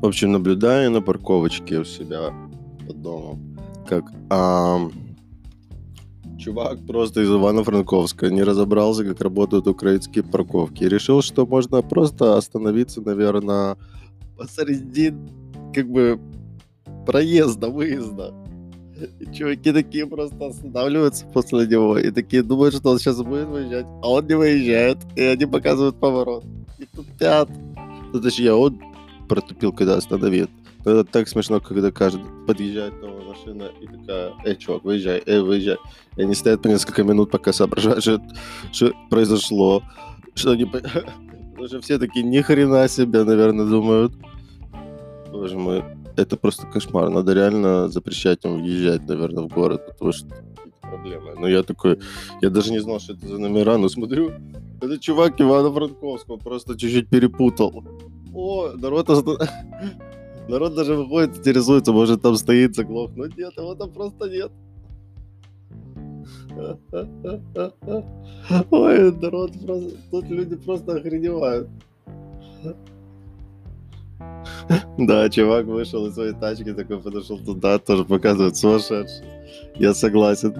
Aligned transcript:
В 0.00 0.06
общем, 0.06 0.32
наблюдаю 0.32 0.90
на 0.90 1.02
парковочке 1.02 1.78
у 1.78 1.84
себя 1.84 2.32
под 2.86 3.02
домом, 3.02 3.58
как 3.86 4.04
ам, 4.30 4.90
чувак 6.38 6.78
просто 6.86 7.20
из 7.20 7.28
Ивано-Франковска 7.28 8.30
не 8.30 8.42
разобрался, 8.42 9.04
как 9.04 9.20
работают 9.20 9.66
украинские 9.66 10.24
парковки. 10.24 10.84
Решил, 10.84 11.20
что 11.20 11.46
можно 11.46 11.82
просто 11.82 12.38
остановиться, 12.38 13.02
наверное, 13.02 13.76
посреди 14.38 15.12
как 15.74 15.86
бы 15.90 16.18
проезда, 17.04 17.68
выезда. 17.68 18.34
И 19.18 19.34
чуваки 19.34 19.70
такие 19.70 20.06
просто 20.06 20.46
останавливаются 20.46 21.26
после 21.26 21.66
него 21.66 21.98
и 21.98 22.10
такие 22.10 22.42
думают, 22.42 22.74
что 22.74 22.90
он 22.90 22.98
сейчас 22.98 23.20
будет 23.22 23.48
выезжать, 23.48 23.86
а 24.02 24.08
он 24.10 24.26
не 24.26 24.34
выезжает, 24.34 24.96
и 25.14 25.22
они 25.22 25.44
показывают 25.44 26.00
поворот. 26.00 26.44
И 26.78 26.86
тупят. 26.86 27.50
Ну, 28.12 28.20
точнее, 28.20 28.54
он 28.54 28.80
протупил, 29.30 29.72
когда 29.72 29.94
остановит. 29.94 30.50
Но 30.84 30.90
это 30.90 31.04
так 31.04 31.28
смешно, 31.28 31.60
когда 31.60 31.92
каждый 31.92 32.22
подъезжает 32.48 33.00
новая 33.00 33.22
машина 33.22 33.70
и 33.80 33.86
такая, 33.86 34.32
эй, 34.44 34.56
чувак, 34.56 34.82
выезжай, 34.82 35.22
эй, 35.24 35.40
выезжай. 35.40 35.76
И 36.16 36.22
они 36.22 36.34
стоят 36.34 36.62
по 36.62 36.66
несколько 36.68 37.04
минут, 37.04 37.30
пока 37.30 37.52
соображают, 37.52 38.02
что, 38.02 38.20
что 38.72 38.92
произошло, 39.08 39.82
что 40.34 40.50
они... 40.50 40.64
Потому 41.50 41.68
что 41.68 41.80
все 41.80 41.98
такие, 41.98 42.24
ни 42.24 42.40
хрена 42.40 42.88
себе, 42.88 43.22
наверное, 43.22 43.66
думают. 43.66 44.12
Боже 45.30 45.56
мой, 45.56 45.84
это 46.16 46.36
просто 46.36 46.66
кошмар. 46.66 47.08
Надо 47.10 47.32
реально 47.32 47.88
запрещать 47.88 48.44
им 48.44 48.60
въезжать, 48.60 49.06
наверное, 49.06 49.44
в 49.44 49.48
город, 49.48 49.86
потому 49.86 50.12
что 50.12 50.26
проблемы. 50.80 51.34
Но 51.38 51.46
я 51.46 51.62
такой, 51.62 52.00
я 52.42 52.50
даже 52.50 52.72
не 52.72 52.80
знал, 52.80 52.98
что 52.98 53.12
это 53.12 53.28
за 53.28 53.38
номера, 53.38 53.78
но 53.78 53.88
смотрю, 53.88 54.32
это 54.80 54.98
чувак 54.98 55.40
Ивана-Франковского, 55.40 56.38
просто 56.38 56.76
чуть-чуть 56.76 57.08
перепутал. 57.08 57.84
О, 58.34 58.72
народ, 58.76 59.08
народ 60.48 60.74
даже 60.74 60.94
выходит, 60.94 61.38
интересуется, 61.38 61.92
может 61.92 62.22
там 62.22 62.36
стоит 62.36 62.74
заглох. 62.74 63.10
Но 63.16 63.26
нет, 63.26 63.56
его 63.56 63.74
там 63.74 63.90
просто 63.90 64.28
нет. 64.28 64.50
Ой, 68.70 69.12
народ 69.12 69.52
просто... 69.64 69.90
Тут 70.10 70.30
люди 70.30 70.56
просто 70.56 70.96
охреневают. 70.96 71.68
Да, 74.98 75.28
чувак 75.30 75.66
вышел 75.66 76.06
из 76.06 76.14
своей 76.14 76.34
тачки, 76.34 76.72
такой 76.72 76.98
подошел 76.98 77.38
туда, 77.38 77.78
тоже 77.78 78.04
показывает 78.04 78.56
сумасшедший. 78.56 79.24
Я 79.76 79.94
согласен. 79.94 80.54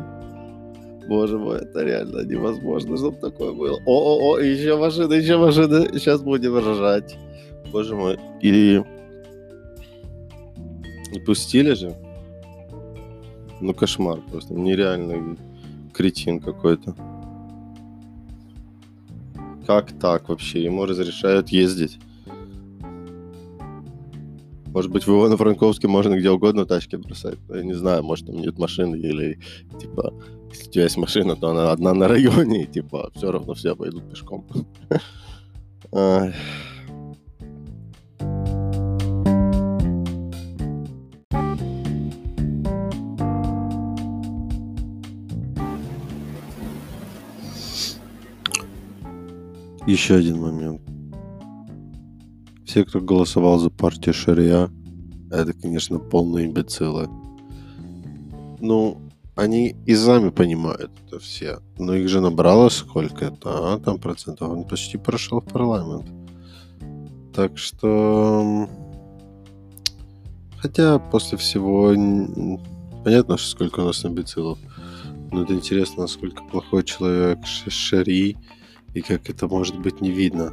Боже 1.08 1.38
мой, 1.38 1.58
это 1.58 1.82
реально 1.82 2.24
невозможно, 2.24 2.96
чтобы 2.96 3.18
такое 3.18 3.52
было. 3.52 3.80
О-о-о, 3.84 4.38
еще 4.38 4.76
машина, 4.76 5.14
еще 5.14 5.38
машина. 5.38 5.88
Сейчас 5.92 6.22
будем 6.22 6.56
ржать. 6.56 7.18
Боже 7.70 7.94
мой. 7.94 8.18
И... 8.40 8.82
И 11.12 11.20
пустили 11.20 11.74
же. 11.74 11.96
Ну, 13.60 13.74
кошмар 13.74 14.20
просто. 14.30 14.54
Нереальный 14.54 15.36
кретин 15.92 16.40
какой-то. 16.40 16.94
Как 19.66 19.92
так 19.98 20.28
вообще? 20.28 20.64
Ему 20.64 20.86
разрешают 20.86 21.50
ездить. 21.50 21.98
Может 24.72 24.90
быть, 24.92 25.04
в 25.04 25.10
Ивано-Франковске 25.10 25.88
можно 25.88 26.16
где 26.16 26.30
угодно 26.30 26.64
тачки 26.64 26.94
бросать. 26.96 27.38
Я 27.48 27.62
не 27.64 27.74
знаю, 27.74 28.04
может, 28.04 28.26
там 28.26 28.36
нет 28.36 28.56
машины 28.58 28.96
или, 28.96 29.40
типа, 29.80 30.14
если 30.50 30.68
у 30.68 30.70
тебя 30.70 30.84
есть 30.84 30.96
машина, 30.96 31.34
то 31.34 31.50
она 31.50 31.72
одна 31.72 31.92
на 31.92 32.06
районе, 32.06 32.64
и, 32.64 32.66
типа, 32.72 33.10
все 33.16 33.32
равно 33.32 33.54
все 33.54 33.74
пойдут 33.74 34.08
пешком. 34.08 34.46
Еще 49.86 50.16
один 50.16 50.40
момент. 50.40 50.82
Все, 52.66 52.84
кто 52.84 53.00
голосовал 53.00 53.58
за 53.58 53.70
партию 53.70 54.14
Шария, 54.14 54.70
это, 55.30 55.52
конечно, 55.52 55.98
полные 55.98 56.46
имбецилы. 56.46 57.08
Ну, 58.60 58.98
они 59.34 59.74
и 59.86 59.94
сами 59.94 60.28
понимают 60.28 60.90
это 61.06 61.18
все. 61.18 61.60
Но 61.78 61.94
их 61.94 62.08
же 62.08 62.20
набрало 62.20 62.68
сколько 62.68 63.24
это, 63.24 63.74
а, 63.74 63.78
там 63.78 63.98
процентов. 63.98 64.50
Он 64.50 64.64
почти 64.64 64.98
прошел 64.98 65.40
в 65.40 65.46
парламент. 65.46 66.06
Так 67.34 67.56
что... 67.56 68.68
Хотя 70.58 70.98
после 70.98 71.38
всего... 71.38 71.94
Понятно, 73.02 73.38
что 73.38 73.50
сколько 73.50 73.80
у 73.80 73.84
нас 73.86 74.04
имбецилов. 74.04 74.58
Но 75.32 75.42
это 75.42 75.54
интересно, 75.54 76.02
насколько 76.02 76.44
плохой 76.44 76.84
человек 76.84 77.38
Шари 77.46 78.36
и 78.94 79.00
как 79.00 79.28
это 79.30 79.46
может 79.46 79.78
быть 79.78 80.00
не 80.00 80.10
видно. 80.10 80.52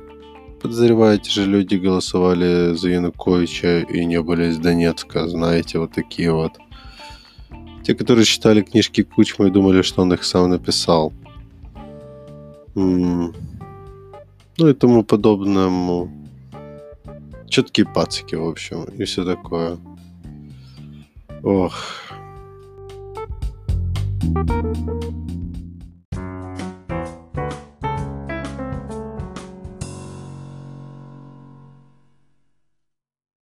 Подозреваете 0.61 1.29
же, 1.29 1.45
люди 1.45 1.75
голосовали 1.75 2.73
за 2.75 2.89
Януковича 2.89 3.81
и 3.81 4.05
не 4.05 4.21
были 4.21 4.47
из 4.47 4.57
Донецка, 4.57 5.27
знаете, 5.27 5.79
вот 5.79 5.91
такие 5.91 6.31
вот. 6.31 6.53
Те, 7.83 7.95
которые 7.95 8.25
читали 8.25 8.61
книжки 8.61 9.03
Кучмы 9.03 9.47
и 9.47 9.51
думали, 9.51 9.81
что 9.81 10.01
он 10.01 10.13
их 10.13 10.23
сам 10.23 10.49
написал. 10.49 11.13
М-м. 12.75 13.33
Ну 14.57 14.67
и 14.67 14.73
тому 14.73 15.03
подобному. 15.03 16.11
Четкие 17.47 17.85
пацики, 17.85 18.35
в 18.35 18.45
общем, 18.45 18.83
и 18.83 19.05
все 19.05 19.23
такое. 19.23 19.77
Ох. 21.43 22.06